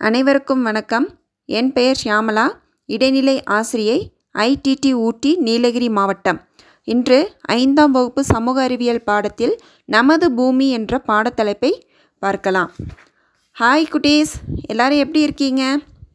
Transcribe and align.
அனைவருக்கும் 0.00 0.62
வணக்கம். 0.62 1.04
என் 1.48 1.68
பெயர் 1.76 1.98
ஷியாமலா. 2.00 2.44
இடைநிலை 2.94 3.34
ஆசிரியை 3.56 3.98
ஐடிடி 4.44 4.90
ஊட்டி 5.04 5.30
நீலகிரி 5.46 5.88
மாவட்டம். 5.98 6.38
இன்று 6.84 7.18
ஐந்தாம் 7.56 7.92
வகுப்பு 7.96 8.24
சமூக 8.32 8.56
அறிவியல் 8.62 9.00
பாடத்தில் 9.04 9.54
நமது 9.94 10.28
பூமி 10.38 10.66
என்ற 10.78 11.00
பாடத்தலைப்பை 11.10 11.72
பார்க்கலாம். 12.22 12.70
ஹாய் 13.60 13.88
குட்டீஸ். 13.94 14.34
எல்லாரும் 14.72 15.02
எப்படி 15.04 15.22
இருக்கீங்க? 15.26 15.62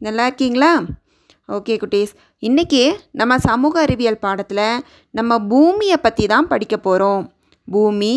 நல்லா 0.07 0.25
இருக்கீங்களா? 0.29 0.71
ஓகே 1.57 1.79
குட்டீஸ். 1.85 2.13
இன்றைக்கி 2.49 2.83
நம்ம 3.21 3.39
சமூக 3.49 3.81
அறிவியல் 3.87 4.23
பாடத்தில் 4.27 4.65
நம்ம 5.19 5.41
பூமியை 5.51 5.99
பற்றி 6.07 6.27
தான் 6.35 6.51
படிக்க 6.53 6.77
போகிறோம் 6.77 7.25
பூமி 7.67 8.15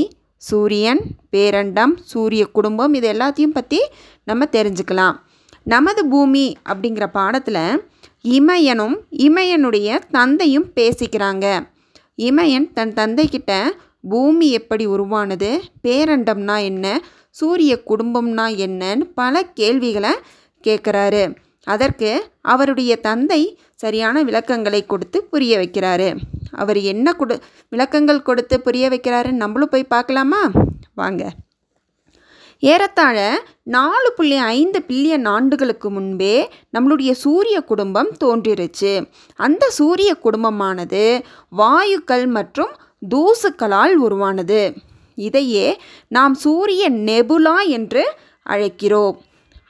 சூரியன் 0.51 1.05
பேரண்டம் 1.35 1.97
சூரிய 2.13 2.45
குடும்பம் 2.59 2.95
இது 3.01 3.09
எல்லாத்தையும் 3.17 3.59
பற்றி 3.59 3.83
நம்ம 4.31 4.45
தெரிஞ்சுக்கலாம். 4.59 5.19
நமது 5.65 6.07
பூமி 6.07 6.57
அப்படிங்கிற 6.69 7.07
பாடத்தில் 7.07 7.85
இமயனும் 8.23 8.97
இமயனுடைய 9.11 9.99
தந்தையும் 10.11 10.67
பேசிக்கிறாங்க. 10.77 11.67
இமயன் 12.15 12.73
தன் 12.73 12.93
தந்தைக்கிட்ட 12.93 13.53
பூமி 14.09 14.51
எப்படி 14.51 14.87
உருவானது? 14.87 15.63
பேரண்டம்னா 15.83 16.63
என்ன? 16.63 17.01
சூரிய 17.31 17.83
குடும்பம்னா 17.87 18.47
என்னன்னு 18.65 19.11
பல 19.15 19.45
கேள்விகளை 19.45 20.11
கேட்குறாரு 20.65 21.37
அதற்கு 21.65 22.31
அவருடைய 22.41 22.97
தந்தை 22.97 23.59
சரியான 23.75 24.23
விளக்கங்களை 24.23 24.87
கொடுத்து 24.87 25.25
புரிய 25.25 25.59
வைக்கிறாரு. 25.59 26.19
அவர் 26.51 26.81
என்ன 26.81 27.13
கொடு 27.13 27.41
விளக்கங்கள் 27.69 28.23
கொடுத்து 28.23 28.61
புரிய 28.61 28.89
வைக்கிறாருன்னு 28.89 29.33
நம்மளும் 29.33 29.69
போய் 29.69 29.85
பார்க்கலாமா? 29.85 30.51
வாங்க. 30.95 31.31
ஏறத்தாழ 32.63 33.19
நாலு 33.75 34.09
புள்ளி 34.17 34.37
ஐந்து 34.59 34.79
பில்லியன் 34.89 35.27
ஆண்டுகளுக்கு 35.35 35.89
முன்பே 35.91 36.37
நம்மளுடைய 36.75 37.13
சூரிய 37.23 37.57
குடும்பம் 37.71 38.11
தோன்றிருச்சு. 38.23 38.93
அந்த 39.39 39.65
சூரிய 39.79 40.11
குடும்பமானது 40.25 41.03
வாயுக்கள் 41.61 42.27
மற்றும் 42.37 42.73
தூசுக்களால் 43.15 43.97
உருவானது. 44.07 44.63
இதையே 45.19 45.67
நாம் 46.09 46.37
சூரிய 46.45 46.85
நெபுலா 47.09 47.59
என்று 47.79 48.05
அழைக்கிறோம். 48.47 49.17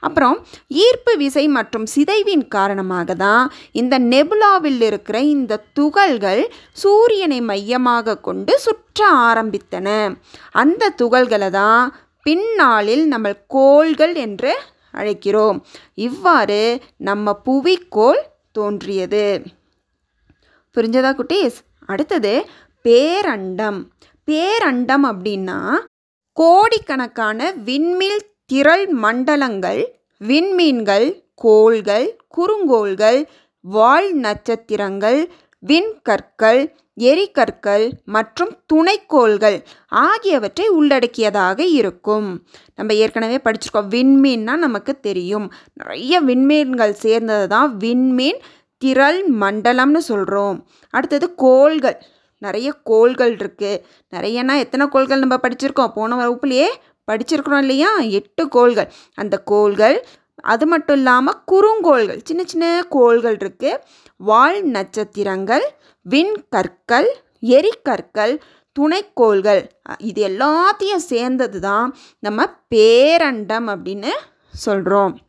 அப்புறம் 0.03 0.37
ஈர்ப்பு 0.83 1.11
விசை 1.17 1.43
மற்றும் 1.57 1.85
சிதைவின் 1.85 2.45
காரணமாக 2.55 3.13
தான் 3.15 3.43
இந்த 3.81 3.95
நெபுலாவில் 4.13 4.81
இருக்கிற 4.87 5.17
இந்த 5.35 5.61
துகள்கள் 5.77 6.41
சூரியனை 6.81 7.39
மையமாக 7.49 8.17
கொண்டு 8.27 8.53
சுற்ற 8.65 8.99
ஆரம்பித்தன. 9.29 9.87
அந்த 10.63 10.93
துகள்களை 11.01 11.49
தான் 11.61 11.83
பின்னாளில் 12.23 13.07
நம்ம 13.07 13.33
கோள்கள் 13.33 14.15
என்று 14.15 14.59
அழைக்கிறோம். 14.93 15.61
இவ்வாறு 15.93 16.81
நம்ம 16.97 17.41
புவிக்கோள் 17.45 18.21
தோன்றியது. 18.51 19.41
புரிஞ்சதா 20.75 21.11
குட்டீஸ்? 21.13 21.57
அடுத்தது 21.85 22.45
பேரண்டம். 22.83 23.79
பேரண்டம் 24.31 25.05
அப்படின்னா 25.05 25.73
கோடிக்கணக்கான 26.33 27.53
விண்மில் 27.65 28.21
திரள் 28.45 28.87
மண்டலங்கள் 28.87 29.81
விண்மீன்கள் 30.19 31.07
கோள்கள் 31.35 32.07
குறுங்கோள்கள் 32.37 33.19
வால் 33.61 34.13
நட்சத்திரங்கள் 34.13 35.19
விண்கற்கள் 35.67 36.61
எரிகற்கள் 36.95 37.85
மற்றும் 38.05 38.51
துணைக்கோள்கள் 38.73 39.57
ஆகியவற்றை 39.87 40.65
உள்ளடக்கியதாக 40.67 41.59
இருக்கும். 41.79 42.27
நம்ம 42.75 42.93
ஏற்கனவே 42.93 43.37
படிச்சிருக்கோம். 43.37 43.91
விண்மீன்னா 43.95 44.55
நமக்கு 44.65 44.99
தெரியும். 44.99 45.47
நிறைய 45.73 46.21
விண்மீன்கள் 46.23 46.99
சேர்ந்தது 47.05 47.47
தான் 47.47 47.77
விண்மீன் 47.77 48.39
திரள் 48.77 49.19
மண்டலம்னு 49.31 50.01
சொல்கிறோம் 50.11 50.57
அடுத்தது 50.89 51.35
கோள்கள். 51.35 51.97
நிறைய 52.37 52.69
கோள்கள் 52.83 53.35
இருக்குது 53.35 53.81
நிறையனா 54.13 54.55
எத்தனை 54.57 54.87
கோள்கள் 54.87 55.23
நம்ம 55.23 55.35
படிச்சிருக்கோம்? 55.35 55.93
போன 55.93 56.17
வகுப்புலையே 56.21 56.69
படிச்சிருக்கிறோம் 57.11 57.63
இல்லையா? 57.65 57.91
எட்டு 58.19 58.47
கோள்கள். 58.47 58.89
அந்த 59.15 59.35
கோள்கள் 59.51 59.97
அது 60.35 60.65
மட்டும் 60.65 60.95
இல்லாமல் 60.95 61.39
குறுங்கோள்கள் 61.51 62.21
சின்ன 62.23 62.43
சின்ன 62.43 62.83
கோள்கள் 62.89 63.37
இருக்குது 63.37 63.81
வால் 64.17 64.63
நட்சத்திரங்கள் 64.63 65.65
விண்கற்கள் 66.01 67.09
எரிக்கற்கள் 67.39 68.41
துணைக்கோள்கள் 68.79 69.61
இது 69.97 70.27
எல்லாத்தையும் 70.27 71.07
சேர்ந்தது 71.09 71.59
தான் 71.59 71.95
நம்ம 72.19 72.45
பேரண்டம் 72.75 73.67
அப்படின்னு 73.67 74.09
சொல்கிறோம் 74.51 75.21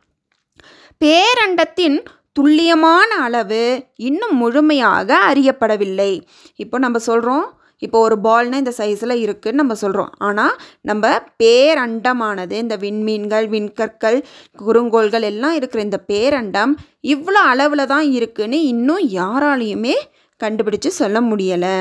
பேரண்டத்தின் 0.99 2.03
துல்லியமான 2.31 3.15
அளவு 3.15 3.85
இன்னும் 3.95 4.35
முழுமையாக 4.35 5.19
அறியப்படவில்லை. 5.27 6.23
இப்போ 6.55 6.77
நம்ம 6.77 6.99
சொல்கிறோம் 6.99 7.59
இப்போ 7.79 7.99
ஒரு 7.99 8.19
பால்னால் 8.19 8.57
இந்த 8.57 8.73
சைஸில் 8.77 9.21
இருக்குதுன்னு 9.25 9.51
நம்ம 9.51 9.73
சொல்கிறோம் 9.73 10.11
ஆனால் 10.17 10.55
நம்ம 10.81 11.07
பேரண்டமானது 11.43 12.51
இந்த 12.51 12.75
விண்மீன்கள் 12.75 13.47
விண்கற்கள் 13.47 14.23
குறுங்கோள்கள் 14.57 15.21
எல்லாம் 15.21 15.53
இருக்கிற 15.53 15.81
இந்த 15.81 15.99
பேரண்டம் 16.07 16.73
இவ்வளோ 17.03 17.41
அளவில் 17.43 17.85
தான் 17.85 18.07
இருக்குதுன்னு 18.11 18.59
இன்னும் 18.63 19.03
யாராலையுமே 19.11 19.95
கண்டுபிடிச்சு 20.41 20.87
சொல்ல 20.87 21.21
முடியலை. 21.21 21.75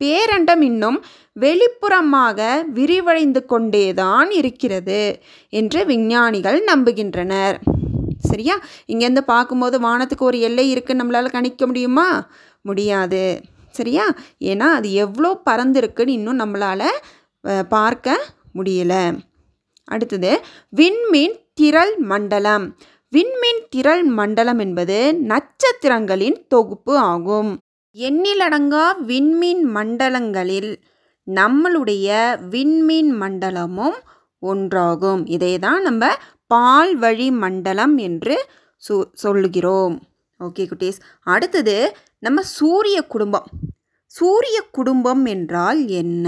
பேரண்டம் 0.00 0.60
இன்னும் 0.60 0.98
வெளிப்புறமாக 1.40 2.40
விரிவடைந்து 2.74 3.46
கொண்டே 3.46 3.94
தான் 3.94 4.30
இருக்கிறது 4.30 5.00
என்று 5.48 5.84
விஞ்ஞானிகள் 5.84 6.58
நம்புகின்றனர். 6.72 7.56
சரியா? 8.30 8.56
இங்கேருந்து 8.86 9.24
பார்க்கும்போது 9.26 9.80
வானத்துக்கு 9.80 10.24
ஒரு 10.24 10.40
எல்லை 10.40 10.70
இருக்குன்னு 10.70 11.02
நம்மளால் 11.02 11.36
கணிக்க 11.36 11.66
முடியுமா? 11.66 12.08
முடியாது. 12.64 13.24
சரியா? 13.78 14.06
ஏன்னா 14.50 14.66
அது 14.78 14.88
எவ்வளோ 15.04 15.30
பறந்துருக்குன்னு 15.48 16.16
இன்னும் 16.18 16.40
நம்மளால் 16.42 16.88
பார்க்க 17.74 18.16
முடியல. 18.58 18.94
அடுத்தது 19.88 20.30
விண்மீன் 20.78 21.36
திரள் 21.58 21.94
மண்டலம். 22.10 22.64
விண்மீன் 23.12 23.62
திரள் 23.74 24.02
மண்டலம் 24.18 24.60
என்பது 24.64 24.96
நட்சத்திரங்களின் 25.30 26.38
தொகுப்பு 26.52 26.94
ஆகும். 27.12 27.50
எண்ணிலடங்கா 27.96 28.86
விண்மீன் 29.10 29.62
மண்டலங்களில் 29.76 30.72
நம்மளுடைய 31.26 32.08
விண்மீன் 32.52 33.12
மண்டலமும் 33.22 33.96
ஒன்றாகும். 34.42 35.22
இதை 35.36 35.52
தான் 35.66 35.82
நம்ம 35.88 36.10
பால் 36.50 36.92
வழி 37.02 37.28
மண்டலம் 37.42 37.96
என்று 38.08 38.36
சொ 38.82 38.94
சொல்லுகிறோம். 39.22 39.96
ஓகே 40.40 40.64
குட்டீஸ். 40.70 41.00
அடுத்தது 41.34 41.76
நம்ம 42.26 42.42
சூரிய 42.58 42.98
குடும்பம். 43.14 43.48
சூரிய 44.10 44.64
குடும்பம் 44.70 45.24
என்றால் 45.24 45.86
என்ன? 45.86 46.26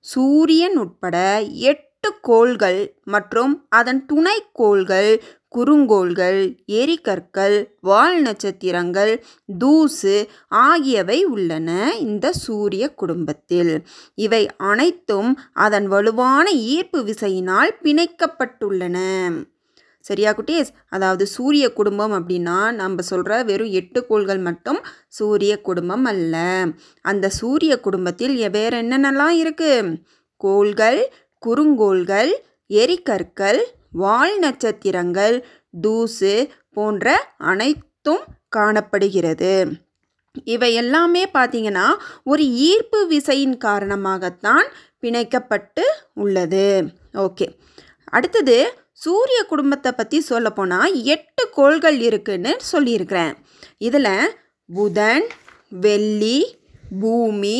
சூரியன் 0.00 0.76
உட்பட 0.76 1.16
எட்டு 1.40 2.18
கோள்கள் 2.20 2.80
மற்றும் 3.04 3.66
அதன் 3.68 4.06
துணைக்கோள்கள் 4.06 5.20
குறுங்கோள்கள் 5.56 6.40
எரிகற்கள் 6.66 7.56
வால் 7.80 8.22
நட்சத்திரங்கள் 8.22 9.24
தூசு 9.58 10.28
ஆகியவை 10.48 11.24
உள்ளன 11.24 11.70
இந்த 12.00 12.32
சூரிய 12.32 12.94
குடும்பத்தில். 12.94 13.86
இவை 14.14 14.42
அனைத்தும் 14.56 15.40
அதன் 15.52 15.86
வலுவான 15.86 16.50
ஈர்ப்பு 16.50 17.00
விசையினால் 17.04 17.72
பிணைக்கப்பட்டுள்ளன. 17.82 18.98
சரியா 20.00 20.30
குட்டீஸ்? 20.32 20.70
அதாவது 20.88 21.26
சூரிய 21.26 21.72
குடும்பம் 21.72 22.12
அப்படின்னா 22.12 22.72
நம்ம 22.72 23.02
சொல்கிற 23.02 23.42
வெறும் 23.42 23.70
எட்டு 23.70 24.06
கோள்கள் 24.06 24.38
மட்டும் 24.38 24.80
சூரிய 25.08 25.60
குடும்பம் 25.60 26.04
அல்ல. 26.04 26.64
அந்த 27.02 27.28
சூரிய 27.28 27.80
குடும்பத்தில் 27.80 28.50
வேறு 28.50 28.82
என்னென்னலாம் 28.82 29.36
இருக்குது 29.42 29.98
கோள்கள் 30.36 31.00
குறுங்கோள்கள் 31.46 32.32
எரிக்கற்கள் 32.66 33.60
வால் 33.90 34.38
நட்சத்திரங்கள் 34.38 35.36
தூசு 35.80 36.34
போன்ற 36.72 37.06
அனைத்தும் 37.36 38.24
காணப்படுகிறது. 38.48 39.54
இவை 40.44 40.74
எல்லாமே 40.74 41.22
பார்த்தீங்கன்னா 41.34 41.86
ஒரு 42.24 42.42
ஈர்ப்பு 42.68 42.98
விசையின் 43.06 43.56
காரணமாகத்தான் 43.64 44.66
பிணைக்கப்பட்டு 45.02 45.84
உள்ளது. 46.14 46.66
ஓகே. 47.14 47.46
அடுத்தது 48.04 48.56
சூரிய 49.00 49.40
குடும்பத்தை 49.42 49.90
பற்றி 49.92 50.18
சொல்லப்போனால் 50.20 50.94
எட்டு 51.04 51.44
கோள்கள் 51.50 51.98
இருக்குன்னு 52.00 52.52
சொல்லியிருக்கிறேன். 52.70 53.34
இதில் 53.78 54.36
புதன் 54.68 55.26
வெள்ளி 55.84 56.38
பூமி 57.00 57.58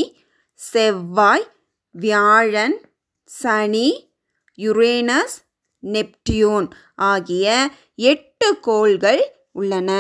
செவ்வாய் 0.61 1.47
வியாழன் 1.95 2.77
சனி 3.31 3.89
யுரேனஸ் 4.59 5.37
நெப்டியூன் 5.83 6.67
ஆகிய 6.95 7.47
எட்டு 7.95 8.49
கோள்கள் 8.61 9.23
உள்ளன. 9.53 9.91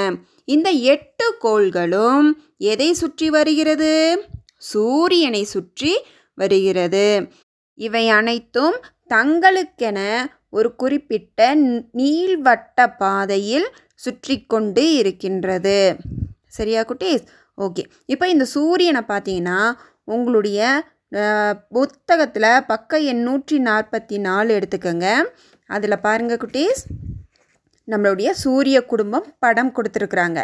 இந்த 0.45 0.69
எட்டு 0.95 1.27
கோள்களும் 1.39 2.29
எதை 2.73 2.89
சுற்றி 2.93 3.29
வருகிறது? 3.31 3.93
சூரியனை 4.71 5.43
சுற்றி 5.45 5.93
வருகிறது. 6.39 7.07
இவை 7.79 8.05
அனைத்தும் 8.19 8.77
தங்களுக்கென 9.09 9.99
ஒரு 10.59 10.69
குறிப்பிட்ட 10.83 11.41
நீள்வட்ட 12.01 12.87
பாதையில் 13.03 13.69
சுற்றி 14.05 14.37
கொண்டு 14.53 14.85
இருக்கின்றது. 15.01 15.79
சரியா 16.57 16.81
குட்டீஸ்? 16.91 17.25
ஓகே. 17.67 17.83
இப்போ 18.13 18.27
இந்த 18.35 18.45
சூரியனை 18.55 19.03
பார்த்தீங்கன்னா 19.13 19.61
உங்களுடைய 20.15 20.61
புத்தகத்தில் 21.77 22.65
பக்க 22.73 22.99
எண் 23.13 23.23
நூற்றி 23.29 23.57
நாற்பத்தி 23.69 24.17
நாலு 24.27 24.51
எடுத்துக்கோங்க. 24.59 25.07
அதில் 25.77 26.03
பாருங்கள் 26.07 26.41
குட்டீஸ். 26.43 26.83
நம்மளுடைய 27.93 28.31
சூரிய 28.43 28.79
குடும்பம் 28.91 29.27
படம் 29.45 29.73
கொடுத்துருக்குறாங்க. 29.77 30.41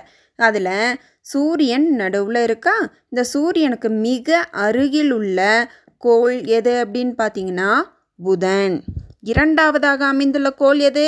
அதில் 0.48 0.98
சூரியன் 1.32 1.86
நடுவில் 2.00 2.40
இருக்கா? 2.46 2.74
இந்த 3.10 3.22
சூரியனுக்கு 3.32 3.88
மிக 4.06 4.38
அருகில் 4.64 5.12
உள்ள 5.18 5.40
கோள் 6.04 6.36
எது 6.58 6.72
அப்படின்னு 6.84 7.14
பார்த்தீங்கன்னா 7.22 7.70
புதன். 8.26 8.76
இரண்டாவதாக 9.30 10.06
அமைந்துள்ள 10.06 10.48
கோள் 10.50 10.78
எது? 10.78 11.06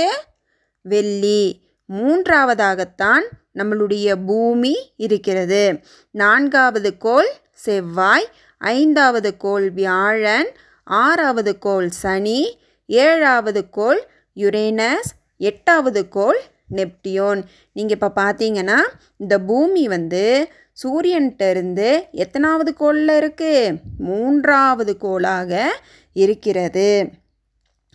வெள்ளி. 0.82 1.42
மூன்றாவதாகத்தான் 1.88 3.24
நம்மளுடைய 3.54 4.14
பூமி 4.26 4.74
இருக்கிறது. 4.96 5.62
நான்காவது 6.10 6.90
கோள் 6.96 7.28
செவ்வாய் 7.52 8.26
ஐந்தாவது 8.58 9.36
கோள் 9.36 9.70
வியாழன் 9.70 10.48
ஆறாவது 10.84 11.58
கோள் 11.58 11.88
சனி 11.90 12.40
ஏழாவது 12.86 13.62
கோள் 13.70 14.00
யுரேனஸ் 14.36 15.10
எட்டாவது 15.36 16.08
கோள் 16.08 16.40
நெப்டியோன். 16.72 17.40
நீங்கள் 17.72 17.98
இப்போ 18.00 18.10
பார்த்தீங்கன்னா 18.16 18.80
இந்த 19.16 19.38
பூமி 19.38 19.88
வந்து 19.88 20.24
சூரியன்கிட்ட 20.82 21.50
இருந்து 21.50 21.88
எத்தனாவது 22.24 22.72
கோளில் 22.74 23.14
இருக்குது 23.20 23.80
மூன்றாவது 23.98 24.96
கோளாக 24.96 25.52
இருக்கிறது. 26.12 26.90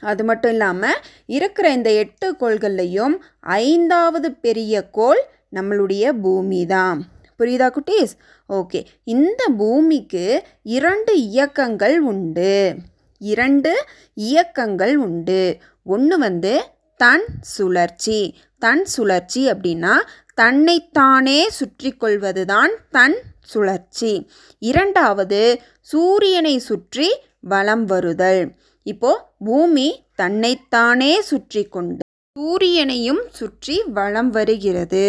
அது 0.03 0.23
மட்டும் 0.23 0.51
இல்லாமல் 0.51 1.01
இருக்கிற 1.25 1.65
இந்த 1.71 1.91
எட்டு 1.93 2.27
கோள்கள்லையும் 2.39 3.15
ஐந்தாவது 3.41 4.29
பெரிய 4.45 4.83
கோள் 4.89 5.21
நம்மளுடைய 5.55 6.05
பூமி 6.21 6.61
தான் 6.65 6.99
புரியுதா 7.39 7.67
குட்டீஸ்? 7.75 8.13
ஓகே. 8.49 8.79
இந்த 9.03 9.41
பூமிக்கு 9.57 10.25
இரண்டு 10.63 11.13
இயக்கங்கள் 11.29 11.95
உண்டு. 11.99 12.75
இரண்டு 13.21 13.71
இயக்கங்கள் 14.13 14.95
உண்டு. 14.95 15.41
ஒன்று 15.85 16.17
வந்து 16.17 16.53
தன் 16.99 17.25
சுழற்சி. 17.55 18.19
தன் 18.59 18.85
சுழற்சி 18.85 19.41
அப்படின்னா 19.51 19.93
தன்னைத்தானே 20.33 21.39
சுற்றி 21.49 21.91
கொள்வது 21.91 22.43
தான் 22.45 22.73
தன் 22.91 23.17
சுழற்சி. 23.43 24.13
இரண்டாவது 24.61 25.41
சூரியனை 25.81 26.55
சுற்றி 26.59 27.09
வலம் 27.41 27.85
வருதல். 27.85 28.43
இப்போ 28.85 29.11
பூமி 29.47 29.87
தன்னைத்தானே 30.21 31.13
சுற்றி 31.29 31.63
கொண்டு 31.75 32.01
சூரியனையும் 32.35 33.19
சுற்றி 33.39 33.75
வளம் 33.97 34.29
வருகிறது. 34.37 35.07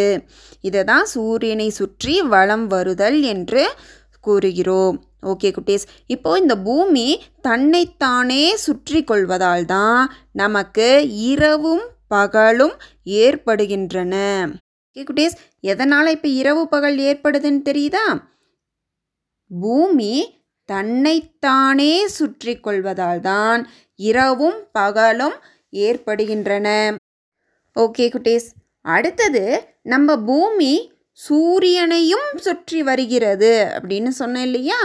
இதை 0.68 0.80
தான் 0.90 1.06
சூரியனை 1.12 1.68
சுற்றி 1.78 2.14
வளம் 2.32 2.66
வருதல் 2.72 3.18
என்று 3.32 3.62
கூறுகிறோம். 4.26 4.96
ஓகே 5.32 5.48
குட்டீஸ் 5.56 5.86
இப்போ 6.14 6.30
இந்த 6.42 6.54
பூமி 6.66 7.06
தன்னைத்தானே 7.46 8.44
சுற்றி 8.64 9.00
கொள்வதால் 9.10 9.64
தான் 9.74 10.02
நமக்கு 10.42 10.88
இரவும் 11.30 11.84
பகலும் 12.14 12.76
ஏற்படுகின்றன. 13.22 14.14
ஓகே 14.88 15.04
குட்டீஸ் 15.08 15.36
எதனால் 15.72 16.14
இப்போ 16.16 16.28
இரவு 16.40 16.64
பகல் 16.74 16.98
ஏற்படுதுன்னு 17.08 17.62
தெரியுதா? 17.70 18.06
பூமி 19.50 20.14
தன்னைத்தானே 20.69 22.06
சுற்றி 22.08 22.61
கொள்வதால் 22.61 23.20
தான் 23.20 23.62
இரவும் 24.00 24.58
பகலும் 24.72 25.37
ஏற்படுகின்றன. 25.70 26.69
ஓகே 27.76 28.06
குட்டீஸ் 28.14 28.49
அடுத்தது 28.81 29.44
நம்ம 29.82 30.16
பூமி 30.16 30.72
சூரியனையும் 31.19 32.28
சுற்றி 32.37 32.82
வருகிறது 32.82 33.52
அப்படின்னு 33.76 34.08
சொன்னேன் 34.08 34.44
இல்லையா? 34.44 34.81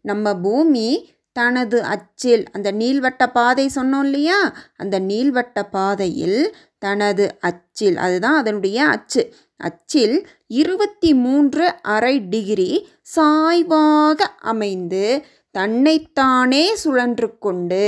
நம்ம 0.00 0.34
பூமி 0.34 0.88
தனது 1.32 1.82
அச்சில் 1.82 2.44
அந்த 2.52 2.72
நீள்வட்ட 2.72 3.32
பாதை 3.32 3.70
சொன்னோம் 3.74 4.04
இல்லையா? 4.04 4.38
அந்த 4.76 5.00
நீள்வட்ட 5.00 5.62
பாதையில் 5.70 6.54
தனது 6.78 7.24
அச்சில் 7.40 7.96
அதுதான் 7.96 8.36
அதனுடைய 8.36 8.78
அச்சு. 8.86 9.22
அச்சில் 9.60 10.16
இருபத்தி 10.60 11.14
மூன்று 11.14 11.64
அரை 11.82 12.14
டிகிரி 12.28 12.70
சாய்வாக 13.02 14.26
அமைந்து 14.52 15.04
தன்னைத்தானே 15.50 16.74
சுழன்று 16.74 17.38
கொண்டு 17.38 17.84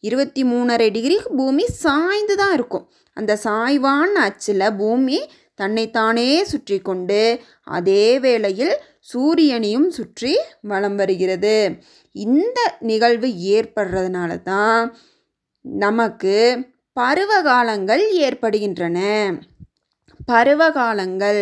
இருபத்தி 0.00 0.42
மூணரை 0.44 0.90
டிகிரி 0.90 1.16
பூமி 1.36 1.64
சாய்ந்து 1.66 2.36
தான் 2.36 2.52
இருக்கும். 2.52 2.84
அந்த 3.16 3.32
சாய்வான 3.44 4.12
அச்சில் 4.28 4.64
பூமி 4.76 5.18
தன்னைத்தானே 5.54 6.44
சுற்றி 6.44 6.78
கொண்டு 6.80 7.40
அதே 7.76 8.18
வேளையில் 8.18 8.74
சூரியனையும் 9.12 9.88
சுற்றி 9.88 10.32
வலம் 10.62 10.96
வருகிறது. 10.96 11.56
இந்த 12.16 12.76
நிகழ்வு 12.80 13.28
ஏற்படுறதுனால 13.28 14.42
தான் 14.42 14.96
நமக்கு 15.64 16.36
பருவகாலங்கள் 16.96 18.04
ஏற்படுகின்றன. 18.10 18.98
பருவகாலங்கள். 20.30 21.40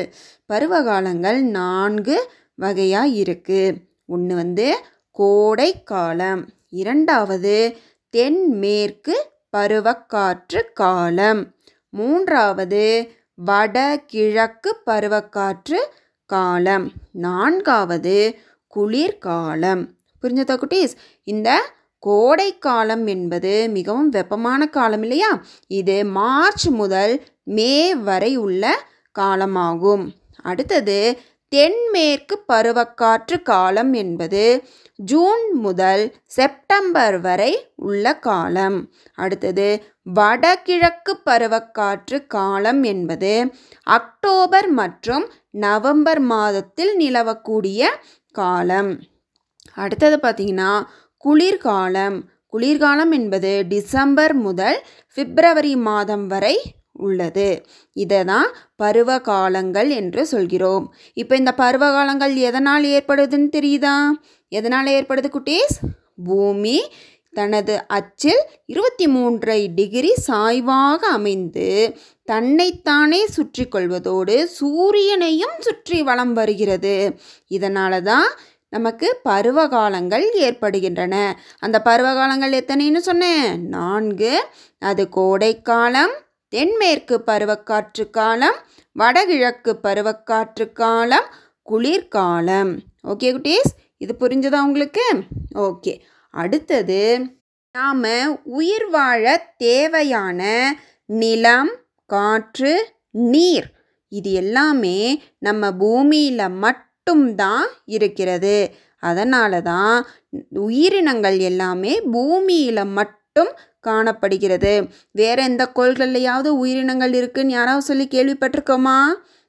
பருவகாலங்கள் 0.53 1.41
நான்கு 1.59 2.17
வகையாக 2.55 3.15
இருக்குது 3.23 3.77
ஒன்று 4.07 4.35
வந்து 4.35 4.67
கோடை 5.11 5.83
காலம் 5.83 6.43
இரண்டாவது 6.69 7.57
தென்மேற்கு 8.15 9.15
பருவக்காற்று 9.57 10.61
காலம். 10.75 11.41
மூன்றாவது 11.91 12.85
வடகிழக்கு 13.35 14.71
பருவக்காற்று 14.87 15.81
காலம். 16.31 16.87
நான்காவது 17.13 18.17
குளிர்காலம். 18.67 19.83
புரிஞ்சதா 20.23 20.57
குட்டீஸ்? 20.57 20.95
இந்த 21.25 21.51
கோடை 21.99 22.59
காலம் 22.59 23.07
என்பது 23.07 23.69
மிகவும் 23.69 24.09
வெப்பமான 24.09 24.67
காலம் 24.67 25.03
இல்லையா? 25.03 25.43
இது 25.67 26.05
மார்ச் 26.05 26.69
முதல் 26.69 27.15
மே 27.57 27.75
வரை 28.09 28.33
உள்ள 28.37 28.65
காலமாகும். 29.17 30.05
அடுத்தது 30.43 30.99
தென்மேற்கு 31.53 32.35
பருவக்காற்று 32.53 33.37
காலம் 33.43 33.93
என்பது 34.03 34.43
ஜூன் 35.11 35.45
முதல் 35.65 36.05
செப்டம்பர் 36.37 37.17
வரை 37.21 37.53
உள்ள 37.89 38.13
காலம். 38.29 38.79
அடுத்தது 39.19 39.69
வடகிழக்கு 40.17 41.13
பருவக்காற்று 41.29 42.19
காலம் 42.37 42.83
என்பது 42.93 43.33
அக்டோபர் 43.87 44.69
மற்றும் 44.81 45.27
நவம்பர் 45.65 46.23
மாதத்தில் 46.33 46.93
நிலவக்கூடிய 46.99 47.83
காலம். 48.35 48.91
அடுத்தது 49.75 50.17
பார்த்திங்கன்னா 50.17 50.73
குளிர்காலம். 51.25 52.19
குளிர்காலம் 52.53 53.13
என்பது 53.13 53.51
டிசம்பர் 53.69 54.35
முதல் 54.47 54.79
பிப்ரவரி 55.17 55.75
மாதம் 55.89 56.27
வரை 56.27 56.57
உள்ளது. 57.07 57.49
இதை 57.97 58.21
தான் 58.25 58.49
பருவ 58.77 59.19
காலங்கள் 59.21 59.91
என்று 60.01 60.23
சொல்கிறோம். 60.27 60.85
இப்போ 61.15 61.37
இந்த 61.37 61.53
பருவ 61.63 61.85
காலங்கள் 61.91 62.35
எதனால் 62.49 62.87
ஏற்படுதுன்னு 62.97 63.51
தெரியுதா? 63.59 63.97
எதனால் 64.53 64.91
ஏற்படுது 64.97 65.31
குட்டீஸ்? 65.37 65.79
பூமி 66.25 66.79
தனது 67.33 67.75
அச்சில் 67.97 68.41
இருபத்தி 68.67 69.07
மூன்றை 69.07 69.59
டிகிரி 69.79 70.13
சாய்வாக 70.29 71.03
அமைந்து 71.17 71.69
தன்னைத்தானே 72.29 73.21
சுற்றி 73.37 73.65
கொள்வதோடு 73.65 74.37
சூரியனையும் 74.59 75.57
சுற்றி 75.67 75.99
வலம் 76.03 76.33
வருகிறது. 76.33 76.95
இதனால 77.51 78.03
தான் 78.03 78.29
நமக்கு 78.73 79.09
பருவகாலங்கள் 79.29 80.27
ஏற்படுகின்றன. 80.47 81.15
அந்த 81.65 81.77
பருவகாலங்கள் 81.89 82.53
எத்தனைன்னு 82.61 83.01
சொன்னேன்? 83.09 83.47
நான்கு. 83.69 84.33
அது 84.83 85.05
கோடைக்காலம் 85.19 86.15
தென்மேற்கு 86.53 87.17
பருவக்காற்று 87.27 88.05
காலம் 88.11 88.57
வடகிழக்கு 88.97 89.73
பருவக்காற்று 89.85 90.65
காலம் 90.73 91.29
குளிர்காலம் 91.63 92.73
ஓகே 93.11 93.29
குட்டீஸ்? 93.35 93.71
இது 93.97 94.13
புரிஞ்சதா 94.21 94.59
உங்களுக்கு? 94.69 95.05
ஓகே 95.67 95.93
அடுத்தது 96.35 97.03
நாம் 97.75 98.05
உயிர் 98.59 98.89
வாழ 98.91 99.25
தேவையான 99.57 100.41
நிலம் 101.09 101.73
காற்று 102.11 102.75
நீர் 103.33 103.69
இது 104.13 104.31
எல்லாமே 104.43 104.99
நம்ம 105.39 105.73
பூமியில் 105.73 106.57
மட்டும்தான் 106.65 107.69
இருக்கிறது. 107.97 108.57
அதனால 109.03 109.61
தான் 109.63 109.97
உயிரினங்கள் 110.67 111.39
எல்லாமே 111.51 111.93
பூமியில் 112.13 112.85
மட்டும் 112.99 113.53
காணப்படுகிறது. 113.81 114.87
வேற 115.11 115.43
எந்த 115.43 115.71
கோள்கள்லையாவது 115.75 116.47
உயிரினங்கள் 116.47 117.15
இருக்குன்னு 117.15 117.53
யாராவது 117.53 117.83
சொல்லி 117.83 118.09
கேள்விப்பட்டிருக்கோமா? 118.11 119.05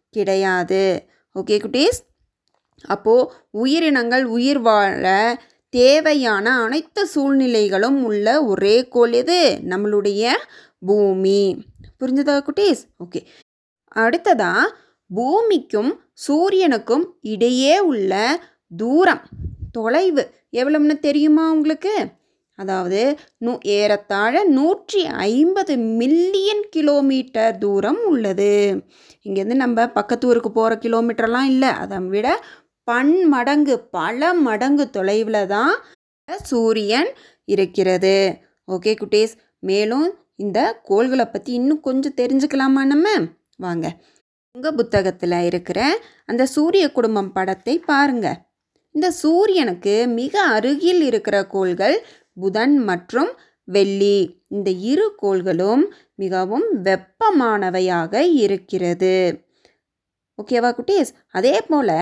கிடையாது. 0.09 1.05
ஓகே 1.35 1.59
குட்டீஸ்? 1.59 2.00
அப்போது 2.88 3.31
உயிரினங்கள் 3.50 4.23
உயிர் 4.23 4.59
வாழ 4.59 5.41
தேவையான 5.69 6.61
அனைத்து 6.61 7.07
சூழ்நிலைகளும் 7.15 8.03
உள்ள 8.03 8.45
ஒரே 8.45 8.88
கோள் 8.88 9.11
எது? 9.11 9.59
நம்மளுடைய 9.69 10.29
பூமி. 10.85 11.63
புரிஞ்சுதா 12.00 12.43
குட்டீஸ்? 12.45 12.83
ஓகே. 13.05 13.25
அடுத்ததா 13.95 14.53
பூமிக்கும் 15.13 16.00
சூரியனுக்கும் 16.27 17.03
இடையே 17.21 17.79
உள்ள 17.79 18.43
தூரம் 18.77 19.21
தொலைவு 19.71 20.33
எவ்வளோன்னு 20.51 21.00
தெரியுமா 21.00 21.51
உங்களுக்கு? 21.51 22.07
அதாவது 22.62 23.01
நூ 23.38 23.51
ஏறத்தாழ 23.75 24.44
நூற்றி 24.58 25.01
ஐம்பது 25.27 25.74
மில்லியன் 26.00 26.63
கிலோமீட்டர் 26.75 27.56
தூரம் 27.58 28.01
உள்ளது. 28.12 28.53
இங்கேருந்து 29.25 29.58
நம்ம 29.63 29.88
பக்கத்து 29.98 30.27
ஊருக்கு 30.30 30.51
போகிற 30.51 30.75
கிலோமீட்டர்லாம் 30.86 31.50
இல்லை. 31.53 31.72
அதை 31.84 32.00
விட 32.13 32.27
பன்மடங்கு 32.88 33.75
பல 33.98 34.32
மடங்கு 34.48 34.86
தொலைவில் 34.89 35.41
தான் 35.48 35.74
சூரியன் 36.46 37.12
இருக்கிறது. 37.48 38.18
ஓகே 38.68 38.94
குட்டீஸ் 39.01 39.36
மேலும் 39.63 40.08
இந்த 40.36 40.60
கோள்களை 40.84 41.25
பற்றி 41.25 41.51
இன்னும் 41.53 41.82
கொஞ்சம் 41.82 42.18
தெரிஞ்சுக்கலாமா 42.22 42.84
நம்ம? 42.94 43.08
வாங்க. 43.58 43.88
உங்கள் 44.56 44.77
புத்தகத்தில் 44.80 45.38
இருக்கிற 45.50 45.80
அந்த 46.25 46.44
சூரிய 46.46 46.86
குடும்பம் 46.91 47.30
படத்தை 47.32 47.75
பாருங்கள் 47.86 48.39
இந்த 48.96 49.08
சூரியனுக்கு 49.20 49.94
மிக 50.15 50.34
அருகில் 50.56 51.01
இருக்கிற 51.01 51.36
கோள்கள் 51.48 51.96
புதன் 52.33 52.77
மற்றும் 52.77 53.31
வெள்ளி. 53.63 54.43
இந்த 54.47 54.69
இரு 54.69 55.13
கோள்களும் 55.15 55.93
மிகவும் 56.15 56.65
வெப்பமானவையாக 56.83 58.13
இருக்கிறது. 58.19 59.41
ஓகேவா 60.38 60.69
குட்டீஸ்? 60.77 61.11
அதே 61.31 61.61
போல் 61.61 61.95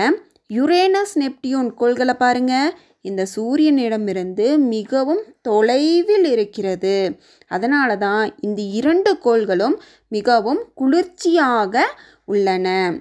யுரேனஸ் 0.50 1.14
நெப்டியூன் 1.14 1.68
கோள்களை 1.74 2.14
பாருங்க. 2.14 2.54
இந்த 3.00 3.26
சூரியனிடமிருந்து 3.36 4.58
மிகவும் 4.58 5.22
தொலைவில் 5.42 6.24
இருக்கிறது. 6.24 7.18
அதனால 7.48 7.96
தான் 7.96 8.34
இந்த 8.40 8.62
இரண்டு 8.62 9.18
கோள்களும் 9.18 9.76
மிகவும் 10.08 10.60
குளிர்ச்சியாக 10.74 11.84
உள்ளன. 12.24 12.98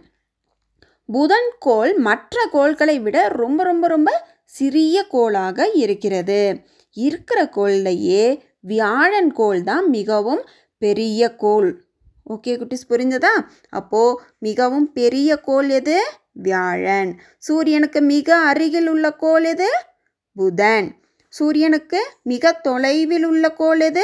புதன் 1.05 1.51
கோள் 1.59 1.98
மற்ற 1.98 2.48
கோள்களை 2.51 3.00
விட 3.00 3.27
ரொம்ப 3.27 3.63
ரொம்ப 3.63 3.88
ரொம்ப 3.88 4.09
சிறிய 4.45 5.05
கோளாக 5.12 5.69
இருக்கிறது. 5.74 6.41
இருக்கிற 6.93 7.50
கோள்லையே 7.55 8.43
வியாழன் 8.60 9.31
கோள் 9.31 9.62
தான் 9.63 9.89
மிகவும் 9.89 10.50
பெரிய 10.77 11.36
கோள். 11.36 11.86
ஓகே 12.29 12.51
குட்டிஸ் 12.58 12.89
புரிஞ்சதா? 12.89 13.34
அப்போது 13.69 14.22
மிகவும் 14.39 14.91
பெரிய 14.91 15.36
கோள் 15.36 15.69
எது? 15.69 15.98
வியாழன். 16.34 17.19
சூரியனுக்கு 17.38 18.01
மிக 18.01 18.36
அருகில் 18.36 18.88
உள்ள 18.88 19.12
கோள் 19.13 19.43
எது? 19.43 19.69
புதன். 20.36 20.96
சூரியனுக்கு 21.29 22.00
மிக 22.24 22.51
தொலைவில் 22.51 23.24
உள்ள 23.24 23.53
கோள் 23.53 23.79
எது? 23.79 24.03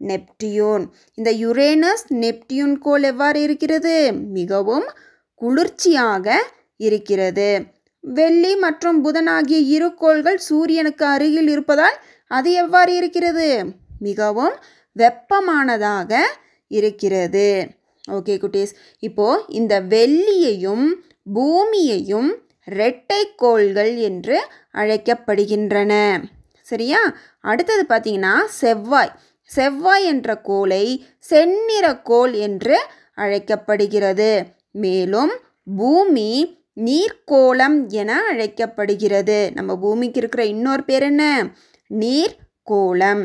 நெப்டியூன். 0.00 0.84
இந்த 1.14 1.32
யுரேனஸ் 1.32 2.04
நெப்டியூன் 2.10 2.78
கோள் 2.78 3.02
எவ்வாறு 3.02 3.42
இருக்கிறது? 3.42 4.12
மிகவும் 4.12 4.86
குளிர்ச்சியாக 5.34 6.42
இருக்கிறது. 6.76 7.64
வெள்ளி 8.00 8.56
மற்றும் 8.56 9.02
புதன் 9.02 9.26
ஆகிய 9.26 9.58
இரு 9.58 9.94
கோள்கள் 9.94 10.36
சூரியனுக்கு 10.38 11.06
அருகில் 11.06 11.48
இருப்பதால் 11.48 11.96
அது 12.28 12.52
எவ்வாறு 12.52 12.96
இருக்கிறது? 12.96 13.64
மிகவும் 13.98 14.54
வெப்பமானதாக 14.98 16.20
இருக்கிறது. 16.68 17.68
ஓகே 18.08 18.34
குட்டீஸ். 18.34 18.72
இப்போது 18.98 19.44
இந்த 19.48 19.80
வெள்ளியையும் 19.80 20.86
பூமியையும் 21.34 22.36
இரட்டை 22.66 23.34
கோள்கள் 23.34 23.96
என்று 23.96 24.46
அழைக்கப்படுகின்றன. 24.74 26.22
சரியா? 26.62 27.16
அடுத்தது 27.40 27.84
பார்த்தீங்கன்னா 27.88 28.44
செவ்வாய். 28.44 29.12
செவ்வாய் 29.44 30.04
என்ற 30.04 30.40
கோளை 30.40 31.06
செந்நிற 31.18 32.00
கோள் 32.00 32.32
என்று 32.32 32.78
அழைக்கப்படுகிறது. 33.14 34.44
மேலும் 34.70 35.30
பூமி 35.76 36.64
நீர்க்கோளம் 36.76 37.88
என 37.88 38.22
அழைக்கப்படுகிறது. 38.28 39.50
நம்ம 39.54 39.78
பூமிக்கு 39.78 40.18
இருக்கிற 40.18 40.44
இன்னொரு 40.44 40.84
பேர் 40.84 41.02
என்ன? 41.02 41.54
நீர்க்கோளம். 41.90 43.22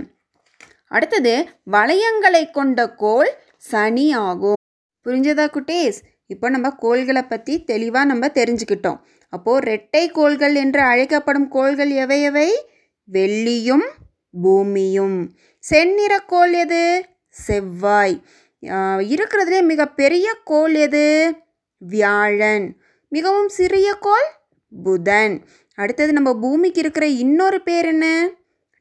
அடுத்தது 0.88 1.48
வளையங்களை 1.72 2.52
கொண்ட 2.52 2.90
கோள் 2.90 3.30
சனி 3.72 4.14
ஆகும். 4.14 4.60
புரிஞ்சதா 5.06 5.46
குட்டீஸ்? 5.56 6.00
இப்போ 6.26 6.50
நம்ம 6.50 6.70
கோள்களை 6.70 7.24
பற்றி 7.24 7.64
தெளிவாக 7.64 8.06
நம்ம 8.06 8.28
தெரிஞ்சுக்கிட்டோம். 8.28 9.00
அப்போது 9.30 9.66
ரெட்டை 9.72 10.12
கோள்கள் 10.12 10.56
என்று 10.56 10.82
அழைக்கப்படும் 10.82 11.48
கோள்கள் 11.48 11.90
எவை 11.90 12.22
எவை? 12.22 12.50
வெள்ளியும் 13.12 13.88
பூமியும். 14.42 15.36
செந்நிற 15.60 16.20
கோள் 16.20 16.54
எது? 16.54 17.06
செவ்வாய். 17.30 18.24
இருக்கிறதுலே 19.14 19.64
மிகப்பெரிய 19.64 20.36
கோள் 20.44 20.74
எது? 20.74 21.34
வியாழன். 21.78 22.78
மிகவும் 23.08 23.50
சிறிய 23.50 23.94
கோள் 23.94 24.28
புதன். 24.84 25.46
அடுத்தது 25.76 26.14
நம்ம 26.14 26.40
பூமிக்கு 26.40 26.80
இருக்கிற 26.80 27.08
இன்னொரு 27.08 27.62
பேர் 27.62 27.86
என்ன? 27.86 28.30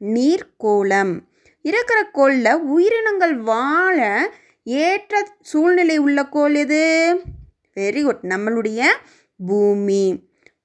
நீர்க்கோளம். 0.01 1.13
இருக்கிற 1.61 1.99
கோளில் 2.03 2.53
உயிரினங்கள் 2.73 3.35
வாழ 3.37 3.97
ஏற்ற 4.63 5.27
சூழ்நிலை 5.41 5.97
உள்ள 5.97 6.25
கோள் 6.25 6.55
எது? 6.55 6.81
வெரி 7.75 8.01
குட் 8.03 8.23
நம்மளுடைய 8.23 8.81
பூமி. 9.47 10.03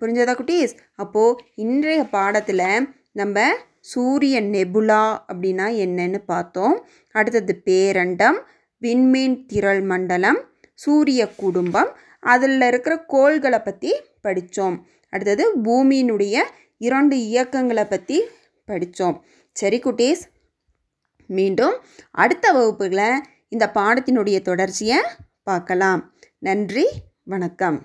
புரிஞ்சதா 0.01 0.33
குட்டீஸ்? 0.39 0.75
அப்போது 0.97 1.39
இன்றைய 1.55 2.05
பாடத்தில் 2.05 2.89
நம்ம 3.13 3.47
சூரிய 3.81 4.43
நெபுலா 4.43 5.03
அப்படின்னா 5.33 5.67
என்னன்னு 5.85 6.21
பார்த்தோம். 6.27 6.87
அடுத்தது 7.11 7.63
பேரண்டம் 7.65 8.39
விண்மீன் 8.83 9.47
திரள் 9.47 9.81
மண்டலம் 9.81 10.41
சூரிய 10.75 11.29
குடும்பம். 11.29 11.91
அதில் 12.21 12.61
இருக்கிற 12.61 12.95
கோள்களை 12.99 13.59
பற்றி 13.59 13.93
படித்தோம் 14.21 14.77
அடுத்தது 15.11 15.45
பூமியினுடைய 15.65 16.37
இரண்டு 16.79 17.17
இயக்கங்களை 17.17 17.85
பற்றி 17.85 18.25
படித்தோம். 18.67 19.25
சரி 19.53 19.79
குட்டீஸ் 19.79 20.23
மீண்டும் 21.27 21.77
அடுத்த 22.11 22.47
வகுப்புகளை 22.53 23.11
இந்த 23.49 23.71
பாடத்தினுடைய 23.75 24.39
தொடர்ச்சியை 24.43 25.01
பார்க்கலாம். 25.43 26.15
நன்றி 26.39 26.87
வணக்கம். 27.25 27.79